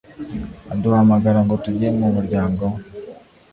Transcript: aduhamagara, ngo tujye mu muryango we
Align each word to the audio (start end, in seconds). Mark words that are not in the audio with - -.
aduhamagara, 0.73 1.39
ngo 1.45 1.55
tujye 1.63 1.87
mu 1.99 2.07
muryango 2.15 2.63
we 2.73 2.79